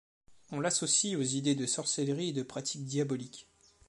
[0.51, 3.47] On l'associe aux idées de sorcellerie et de pratiques diaboliques.